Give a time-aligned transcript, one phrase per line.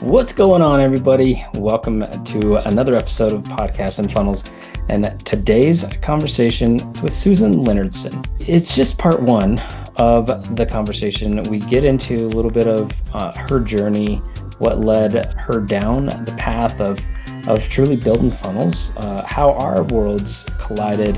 [0.00, 1.44] What's going on, everybody?
[1.52, 4.44] Welcome to another episode of Podcast and Funnels.
[4.88, 8.26] And today's conversation is with Susan Leonardson.
[8.38, 9.58] It's just part one
[9.96, 11.42] of the conversation.
[11.50, 14.22] We get into a little bit of uh, her journey,
[14.58, 16.98] what led her down the path of
[17.46, 21.14] of truly building funnels, uh, how our worlds collided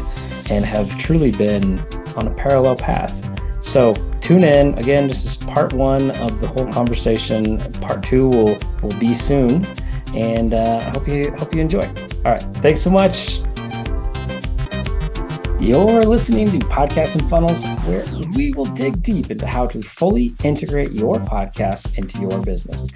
[0.51, 1.79] and have truly been
[2.17, 3.15] on a parallel path.
[3.61, 4.79] So tune in.
[4.79, 7.59] Again, this is part one of the whole conversation.
[7.81, 9.67] Part two will will be soon,
[10.15, 11.87] and uh, I hope you hope you enjoy.
[12.25, 13.41] All right, thanks so much.
[15.61, 20.35] You're listening to Podcast and Funnels, where we will dig deep into how to fully
[20.43, 22.89] integrate your podcast into your business.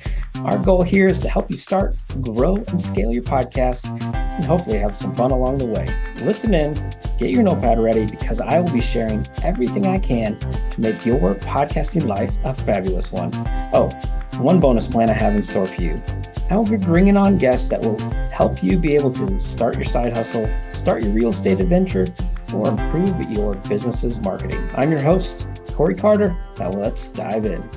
[0.47, 4.79] Our goal here is to help you start, grow, and scale your podcast, and hopefully
[4.79, 5.85] have some fun along the way.
[6.25, 6.75] Listen in,
[7.19, 11.35] get your notepad ready, because I will be sharing everything I can to make your
[11.35, 13.33] podcasting life a fabulous one.
[13.73, 13.91] Oh,
[14.39, 16.01] one bonus plan I have in store for you.
[16.49, 17.99] I will be bringing on guests that will
[18.31, 22.07] help you be able to start your side hustle, start your real estate adventure,
[22.55, 24.61] or improve your business's marketing.
[24.77, 26.37] I'm your host, Cory Carter.
[26.61, 27.69] Now let's dive in.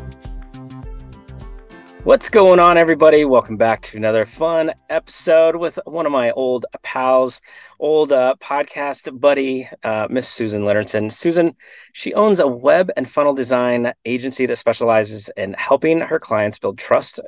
[2.06, 3.26] What's going on, everybody?
[3.26, 7.42] Welcome back to another fun episode with one of my old pals,
[7.78, 11.12] old uh, podcast buddy, uh, Miss Susan Leonardson.
[11.12, 11.58] Susan,
[11.92, 16.78] she owns a web and funnel design agency that specializes in helping her clients build
[16.78, 17.20] trust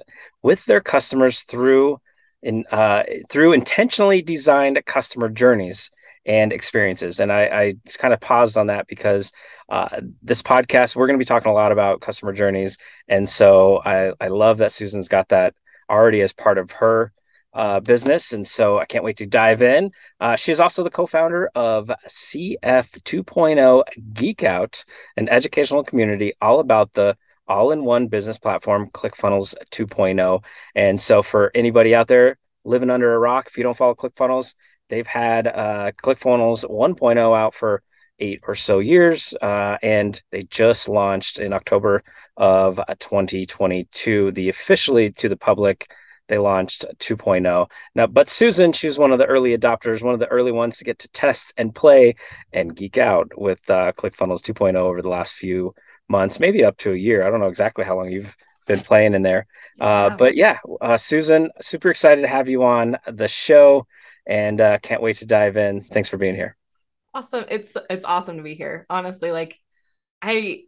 [0.41, 1.99] with their customers through
[2.41, 5.91] in uh, through intentionally designed customer journeys
[6.25, 7.19] and experiences.
[7.19, 9.31] And I, I just kind of paused on that because
[9.69, 12.77] uh, this podcast, we're going to be talking a lot about customer journeys.
[13.07, 15.55] And so I, I love that Susan's got that
[15.89, 17.11] already as part of her
[17.53, 18.33] uh, business.
[18.33, 19.91] And so I can't wait to dive in.
[20.19, 24.85] Uh, she is also the co founder of CF 2.0 Geek Out,
[25.17, 30.43] an educational community all about the all in one business platform, ClickFunnels 2.0.
[30.75, 34.55] And so for anybody out there living under a rock, if you don't follow ClickFunnels,
[34.91, 37.81] They've had uh, ClickFunnels 1.0 out for
[38.19, 42.03] eight or so years, uh, and they just launched in October
[42.35, 44.33] of uh, 2022.
[44.33, 45.89] The officially to the public,
[46.27, 47.69] they launched 2.0.
[47.95, 50.83] Now, but Susan, she's one of the early adopters, one of the early ones to
[50.83, 52.15] get to test and play
[52.51, 55.73] and geek out with uh, ClickFunnels 2.0 over the last few
[56.09, 57.25] months, maybe up to a year.
[57.25, 58.35] I don't know exactly how long you've
[58.67, 59.47] been playing in there.
[59.79, 60.15] Uh, yeah.
[60.17, 63.87] but yeah, uh, Susan, super excited to have you on the show
[64.25, 65.81] and uh, can't wait to dive in.
[65.81, 66.55] Thanks for being here.
[67.13, 67.45] Awesome.
[67.49, 68.85] It's it's awesome to be here.
[68.89, 69.57] Honestly, like
[70.21, 70.63] I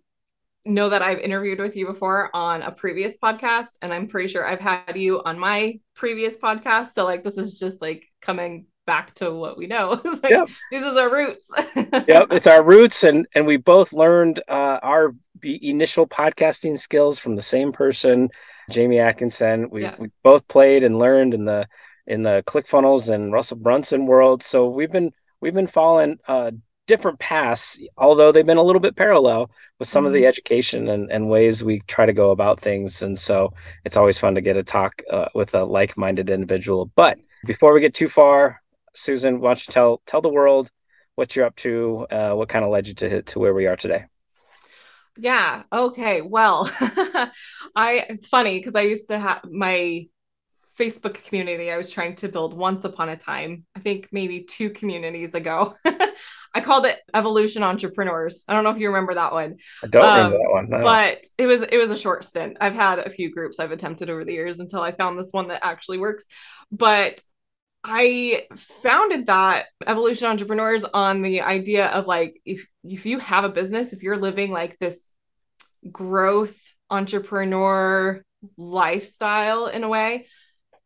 [0.65, 4.45] know that I've interviewed with you before on a previous podcast, and I'm pretty sure
[4.45, 6.93] I've had you on my previous podcast.
[6.93, 10.01] So like this is just like coming back to what we know.
[10.03, 10.49] like, yep.
[10.71, 11.47] This is our roots.
[11.75, 17.35] yep, it's our roots, and and we both learned uh, our initial podcasting skills from
[17.35, 18.29] the same person,
[18.69, 19.69] Jamie Atkinson.
[19.69, 19.95] We yeah.
[19.97, 21.67] we both played and learned in the
[22.07, 24.43] in the ClickFunnels and Russell Brunson world.
[24.43, 26.51] So we've been we've been following uh,
[26.87, 30.07] different paths, although they've been a little bit parallel with some mm-hmm.
[30.07, 30.27] of the mm-hmm.
[30.27, 33.01] education and, and ways we try to go about things.
[33.01, 33.53] And so
[33.85, 36.91] it's always fun to get a talk uh, with a like-minded individual.
[36.95, 38.61] But before we get too far,
[38.93, 40.69] Susan, why don't you tell tell the world
[41.15, 43.75] what you're up to, uh, what kind of led you to to where we are
[43.75, 44.05] today?
[45.17, 45.63] Yeah.
[45.71, 46.21] Okay.
[46.21, 46.71] Well,
[47.75, 50.07] I it's funny because I used to have my
[50.79, 53.66] Facebook community I was trying to build once upon a time.
[53.75, 55.75] I think maybe two communities ago.
[56.56, 58.44] I called it Evolution Entrepreneurs.
[58.47, 59.57] I don't know if you remember that one.
[59.83, 60.69] I don't um, remember that one.
[60.69, 60.81] No.
[60.81, 62.57] But it was it was a short stint.
[62.62, 65.47] I've had a few groups I've attempted over the years until I found this one
[65.47, 66.25] that actually works.
[66.72, 67.22] But
[67.83, 68.47] I
[68.81, 73.94] founded that Evolution Entrepreneurs on the idea of like if if you have a business,
[73.94, 75.09] if you're living like this
[75.91, 76.56] growth
[76.89, 78.23] entrepreneur
[78.57, 80.28] lifestyle in a way,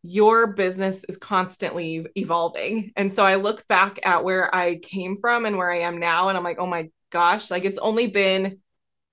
[0.03, 2.91] your business is constantly evolving.
[2.95, 6.29] And so I look back at where I came from and where I am now,
[6.29, 8.59] and I'm like, oh my gosh, like it's only been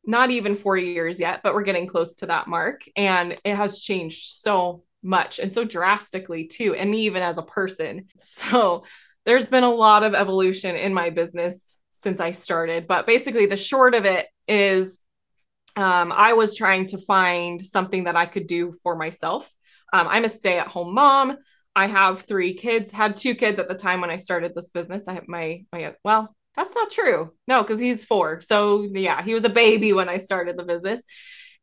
[0.06, 2.82] not even four years yet, but we're getting close to that mark.
[2.96, 6.74] And it has changed so much and so drastically too.
[6.74, 8.08] And me, even as a person.
[8.20, 8.84] So
[9.24, 12.86] there's been a lot of evolution in my business since I started.
[12.86, 14.98] But basically, the short of it is
[15.76, 19.50] um, I was trying to find something that I could do for myself
[19.94, 21.38] um, I'm a stay at home mom.
[21.76, 25.04] I have three kids, had two kids at the time when I started this business.
[25.06, 27.32] I have my, my well, that's not true.
[27.46, 28.40] No, because he's four.
[28.40, 31.00] So yeah, he was a baby when I started the business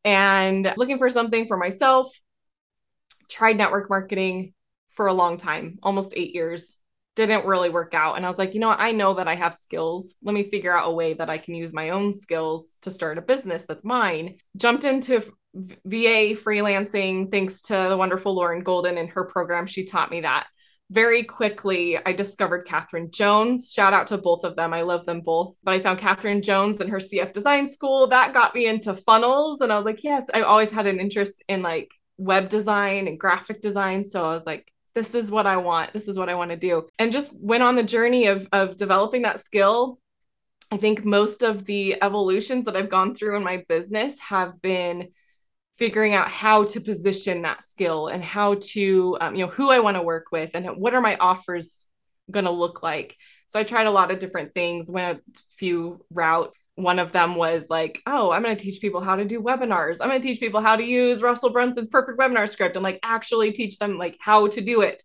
[0.06, 2.13] and looking for something for myself.
[3.30, 4.54] Tried network marketing
[4.95, 6.75] for a long time, almost eight years.
[7.15, 8.15] Didn't really work out.
[8.15, 8.69] And I was like, you know?
[8.69, 10.13] I know that I have skills.
[10.23, 13.17] Let me figure out a way that I can use my own skills to start
[13.17, 14.37] a business that's mine.
[14.55, 15.23] Jumped into
[15.53, 19.65] VA freelancing thanks to the wonderful Lauren Golden and her program.
[19.65, 20.47] She taught me that.
[20.89, 23.71] Very quickly, I discovered Catherine Jones.
[23.71, 24.73] Shout out to both of them.
[24.73, 25.55] I love them both.
[25.63, 28.07] But I found Catherine Jones and her CF design school.
[28.07, 29.61] That got me into funnels.
[29.61, 33.19] And I was like, yes, I always had an interest in like web design and
[33.19, 34.05] graphic design.
[34.05, 35.93] So I was like, this is what I want.
[35.93, 36.88] This is what I want to do.
[36.99, 39.99] And just went on the journey of of developing that skill.
[40.71, 45.09] I think most of the evolutions that I've gone through in my business have been
[45.77, 49.79] figuring out how to position that skill and how to um, you know who I
[49.79, 51.85] want to work with and what are my offers
[52.29, 53.17] going to look like.
[53.49, 55.21] So I tried a lot of different things, went a
[55.57, 56.53] few route
[56.83, 59.98] one of them was like, oh, I'm going to teach people how to do webinars.
[60.01, 63.00] I'm going to teach people how to use Russell Brunson's perfect webinar script and like
[63.04, 65.01] actually teach them like how to do it.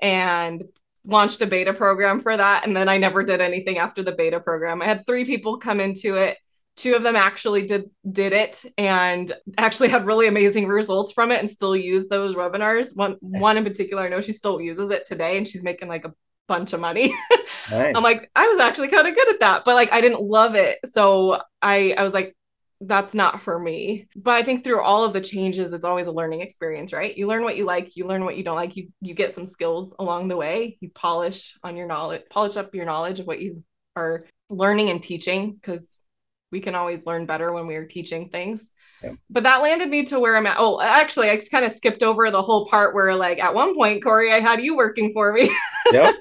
[0.00, 0.64] And
[1.04, 2.66] launched a beta program for that.
[2.66, 4.82] And then I never did anything after the beta program.
[4.82, 6.38] I had three people come into it.
[6.76, 11.40] Two of them actually did did it and actually had really amazing results from it
[11.40, 12.96] and still use those webinars.
[12.96, 13.42] One nice.
[13.42, 16.14] one in particular, I know she still uses it today and she's making like a
[16.52, 17.14] bunch of money.
[17.70, 17.92] Nice.
[17.94, 20.54] I'm like, I was actually kind of good at that, but like I didn't love
[20.54, 20.78] it.
[20.84, 22.36] So I I was like,
[22.80, 24.08] that's not for me.
[24.16, 27.16] But I think through all of the changes, it's always a learning experience, right?
[27.16, 29.46] You learn what you like, you learn what you don't like, you you get some
[29.46, 33.40] skills along the way, you polish on your knowledge, polish up your knowledge of what
[33.40, 33.62] you
[33.96, 35.98] are learning and teaching, because
[36.50, 38.70] we can always learn better when we are teaching things.
[39.30, 40.56] But that landed me to where I'm at.
[40.58, 44.02] Oh, actually, I kind of skipped over the whole part where, like, at one point,
[44.02, 45.54] Cory, I had you working for me.
[45.92, 46.14] Yep.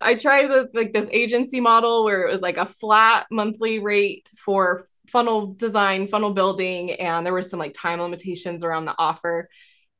[0.00, 4.26] I tried the, like this agency model where it was like a flat monthly rate
[4.44, 9.48] for funnel design, funnel building, and there was some like time limitations around the offer.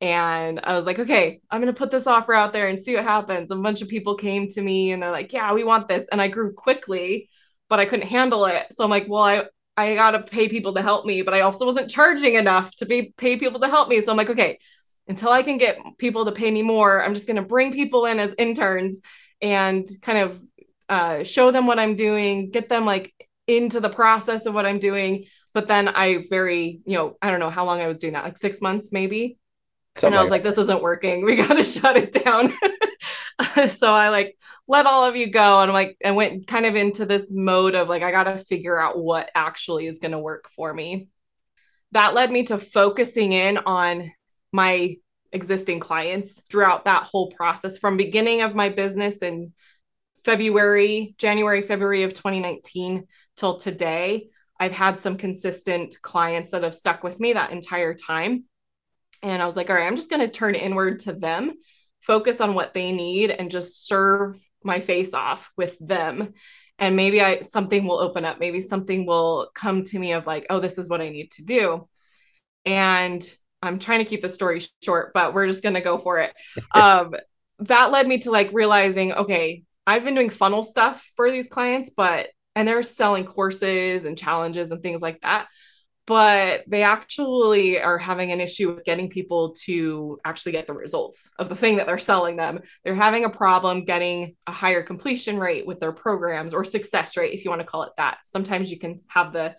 [0.01, 2.95] And I was like, okay, I'm going to put this offer out there and see
[2.95, 3.51] what happens.
[3.51, 6.05] A bunch of people came to me and they're like, yeah, we want this.
[6.11, 7.29] And I grew quickly,
[7.69, 8.65] but I couldn't handle it.
[8.71, 9.45] So I'm like, well, I,
[9.75, 12.85] I got to pay people to help me, but I also wasn't charging enough to
[12.85, 14.01] pay, pay people to help me.
[14.01, 14.59] So I'm like, okay,
[15.07, 18.05] until I can get people to pay me more, I'm just going to bring people
[18.05, 18.99] in as interns
[19.41, 20.41] and kind of
[20.89, 23.13] uh, show them what I'm doing, get them like
[23.47, 25.25] into the process of what I'm doing.
[25.53, 28.23] But then I very, you know, I don't know how long I was doing that,
[28.23, 29.37] like six months maybe.
[29.95, 31.25] Something and I was like, like this isn't working.
[31.25, 32.53] We got to shut it down.
[33.69, 34.37] so I like
[34.67, 37.75] let all of you go and I'm like I went kind of into this mode
[37.75, 41.09] of like I got to figure out what actually is going to work for me.
[41.91, 44.11] That led me to focusing in on
[44.51, 44.95] my
[45.31, 49.53] existing clients throughout that whole process from beginning of my business in
[50.23, 54.29] February, January, February of 2019 till today.
[54.59, 58.45] I've had some consistent clients that have stuck with me that entire time.
[59.21, 61.53] And I was like, all right, I'm just going to turn inward to them
[62.05, 66.33] focus on what they need and just serve my face off with them.
[66.79, 68.39] And maybe i something will open up.
[68.39, 71.43] Maybe something will come to me of like oh this is what i need to
[71.43, 71.87] do.
[72.65, 73.27] And
[73.61, 76.33] i'm trying to keep the story short but we're just going to go for it.
[76.75, 77.15] Um,
[77.59, 81.89] that led me to like realizing okay i've been doing funnel stuff for these clients
[81.95, 85.47] but and they're selling courses and challenges and things like that
[86.05, 91.17] but they actually are having an issue with getting people to actually get the results
[91.39, 92.59] of the thing that they're selling them.
[92.83, 97.33] They're having a problem getting a higher completion rate with their programs or success rate,
[97.33, 98.17] if you want to call it that.
[98.25, 99.55] Sometimes you can have the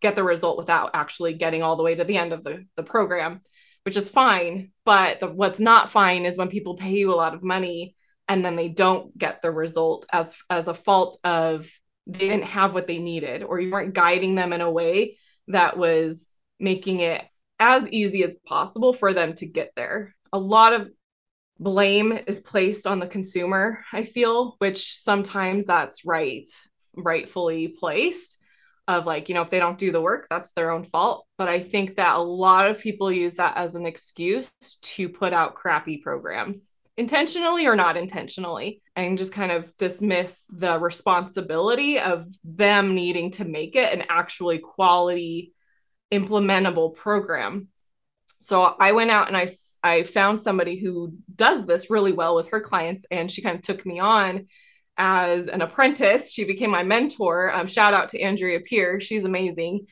[0.00, 2.82] get the result without actually getting all the way to the end of the, the
[2.82, 3.40] program,
[3.84, 4.72] which is fine.
[4.84, 7.94] But the, what's not fine is when people pay you a lot of money
[8.28, 11.66] and then they don't get the result as as a fault of
[12.06, 15.16] they didn't have what they needed or you weren't guiding them in a way
[15.48, 17.22] that was making it
[17.58, 20.14] as easy as possible for them to get there.
[20.32, 20.90] A lot of
[21.58, 26.48] blame is placed on the consumer, I feel, which sometimes that's right,
[26.96, 28.38] rightfully placed
[28.88, 31.26] of like, you know, if they don't do the work, that's their own fault.
[31.38, 34.50] But I think that a lot of people use that as an excuse
[34.82, 40.78] to put out crappy programs, intentionally or not intentionally, and just kind of dismiss the
[40.78, 45.52] responsibility of them needing to make it an actually quality
[46.12, 47.68] implementable program.
[48.40, 49.48] So I went out and I
[49.84, 53.62] I found somebody who does this really well with her clients, and she kind of
[53.62, 54.46] took me on
[54.96, 56.30] as an apprentice.
[56.30, 57.52] She became my mentor.
[57.52, 59.86] Um, shout out to Andrea Peer, she's amazing.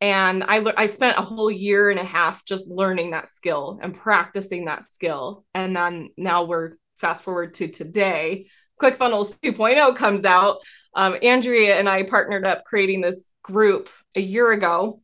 [0.00, 3.94] And I I spent a whole year and a half just learning that skill and
[3.94, 5.44] practicing that skill.
[5.54, 8.46] And then now we're fast forward to today.
[8.80, 10.58] ClickFunnels 2.0 comes out.
[10.94, 15.00] Um, Andrea and I partnered up creating this group a year ago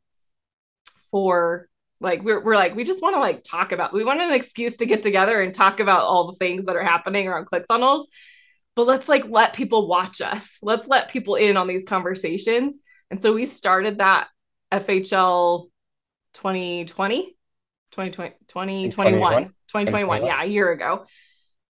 [1.10, 1.68] for
[2.00, 4.76] like we're, we're like we just want to like talk about we want an excuse
[4.76, 8.04] to get together and talk about all the things that are happening around ClickFunnels
[8.74, 10.58] but let's like let people watch us.
[10.62, 12.78] Let's let people in on these conversations.
[13.10, 14.28] And so we started that
[14.80, 15.66] FHL
[16.34, 17.36] 2020,
[17.92, 21.04] 2020, 2021, 2021, yeah, a year ago.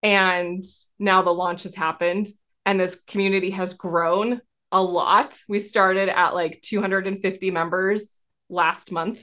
[0.02, 0.64] And
[0.98, 2.28] now the launch has happened
[2.64, 4.40] and this community has grown
[4.72, 5.34] a lot.
[5.48, 8.16] We started at like 250 members
[8.48, 9.20] last month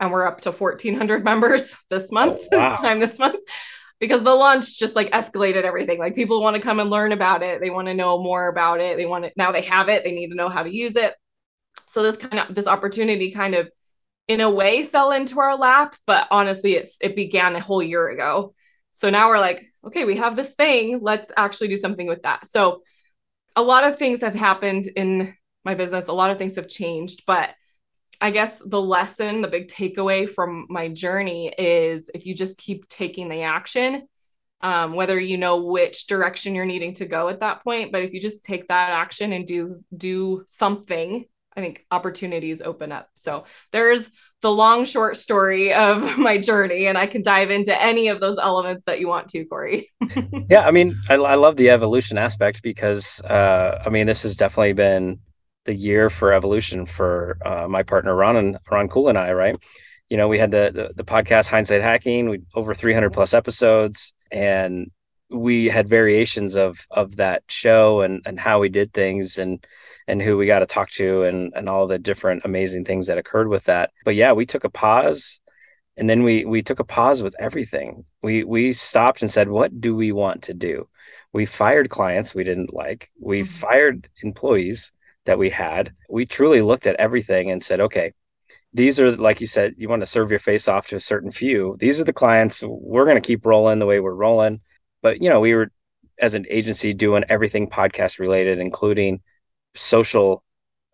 [0.00, 2.70] and we're up to 1400 members this month, oh, wow.
[2.70, 3.40] this time this month
[4.00, 5.98] because the launch just like escalated everything.
[5.98, 7.60] Like people want to come and learn about it.
[7.60, 8.96] They want to know more about it.
[8.96, 10.02] They want to now they have it.
[10.02, 11.14] They need to know how to use it.
[11.92, 13.70] So this kind of this opportunity kind of
[14.28, 18.08] in a way fell into our lap, but honestly it's it began a whole year
[18.08, 18.54] ago.
[18.92, 21.00] So now we're like, okay, we have this thing.
[21.02, 22.46] Let's actually do something with that.
[22.46, 22.82] So
[23.56, 26.06] a lot of things have happened in my business.
[26.06, 27.54] A lot of things have changed, but
[28.20, 32.88] I guess the lesson, the big takeaway from my journey is if you just keep
[32.88, 34.06] taking the action,
[34.60, 38.12] um, whether you know which direction you're needing to go at that point, but if
[38.12, 41.24] you just take that action and do do something,
[41.56, 43.08] I think opportunities open up.
[43.14, 44.08] So there's
[44.40, 48.38] the long short story of my journey, and I can dive into any of those
[48.38, 49.90] elements that you want to, Cory.
[50.48, 54.36] yeah, I mean, I, I love the evolution aspect because uh, I mean, this has
[54.36, 55.20] definitely been
[55.64, 59.56] the year for evolution for uh, my partner Ron and Ron Cool and I, right?
[60.08, 64.14] You know, we had the, the, the podcast Hindsight Hacking, we over 300 plus episodes,
[64.32, 64.90] and
[65.30, 69.64] we had variations of of that show and and how we did things and
[70.10, 73.18] and who we got to talk to and and all the different amazing things that
[73.18, 73.90] occurred with that.
[74.04, 75.40] But yeah, we took a pause
[75.96, 78.04] and then we we took a pause with everything.
[78.22, 80.88] We we stopped and said, what do we want to do?
[81.32, 83.10] We fired clients we didn't like.
[83.20, 83.52] We mm-hmm.
[83.52, 84.92] fired employees
[85.26, 88.12] that we had, we truly looked at everything and said, okay,
[88.72, 91.30] these are like you said, you want to serve your face off to a certain
[91.30, 91.76] few.
[91.78, 94.60] These are the clients we're going to keep rolling the way we're rolling.
[95.02, 95.70] But you know, we were
[96.18, 99.20] as an agency doing everything podcast related, including
[99.74, 100.42] social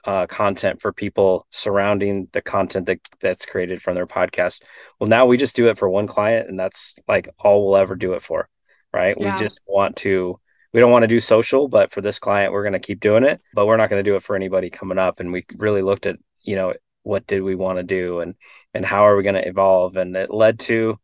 [0.04, 4.62] uh, content for people surrounding the content that that's created from their podcast.
[5.00, 7.96] Well, now we just do it for one client, and that's like all we'll ever
[7.96, 8.48] do it for,
[8.92, 9.16] right?
[9.18, 9.34] Yeah.
[9.34, 10.38] We just want to
[10.72, 13.24] we don't want to do social, but for this client, we're going to keep doing
[13.24, 13.40] it.
[13.54, 15.20] But we're not going to do it for anybody coming up.
[15.20, 18.34] And we really looked at, you know, what did we want to do and
[18.74, 19.96] and how are we going to evolve?
[19.96, 20.98] And it led to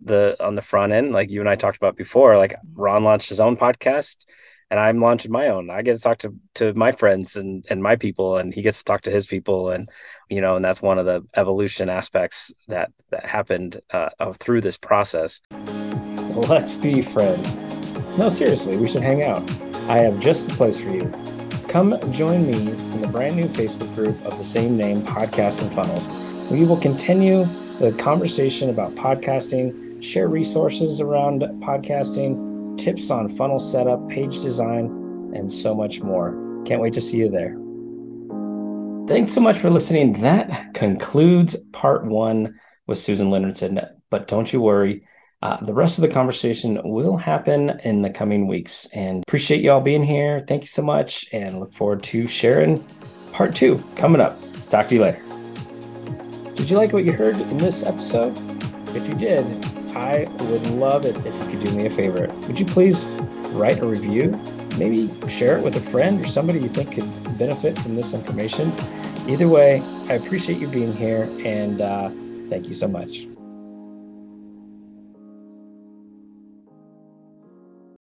[0.00, 3.28] the on the front end, like you and I talked about before, like Ron launched
[3.28, 4.24] his own podcast
[4.70, 5.70] and I'm launching my own.
[5.70, 8.78] I get to talk to to my friends and and my people, and he gets
[8.78, 9.88] to talk to his people, and
[10.28, 14.76] you know, and that's one of the evolution aspects that that happened uh, through this
[14.76, 15.40] process.
[16.34, 17.54] Let's be friends.
[18.16, 19.48] No, seriously, we should hang out.
[19.88, 21.10] I have just the place for you.
[21.68, 25.72] Come join me in the brand new Facebook group of the same name, Podcasts and
[25.72, 26.08] Funnels.
[26.50, 27.46] We will continue
[27.78, 32.47] the conversation about podcasting, share resources around podcasting,
[32.88, 34.86] tips on funnel setup, page design,
[35.34, 36.62] and so much more.
[36.64, 37.54] Can't wait to see you there.
[39.06, 40.22] Thanks so much for listening.
[40.22, 43.86] That concludes part one with Susan Leonardson.
[44.08, 45.04] But don't you worry,
[45.42, 48.86] uh, the rest of the conversation will happen in the coming weeks.
[48.94, 50.40] And appreciate you all being here.
[50.40, 51.26] Thank you so much.
[51.30, 52.82] And look forward to sharing
[53.32, 54.40] part two coming up.
[54.70, 55.22] Talk to you later.
[56.54, 58.34] Did you like what you heard in this episode?
[58.96, 59.44] If you did,
[59.96, 62.28] I would love it if you could do me a favor.
[62.46, 63.04] Would you please
[63.52, 64.38] write a review?
[64.76, 68.72] Maybe share it with a friend or somebody you think could benefit from this information.
[69.28, 72.10] Either way, I appreciate you being here and uh,
[72.48, 73.26] thank you so much.